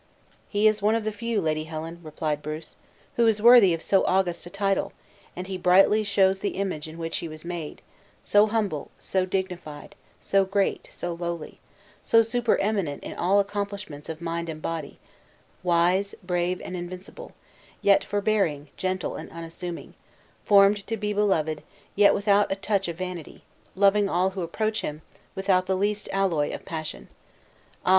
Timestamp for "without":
22.15-22.51, 25.35-25.67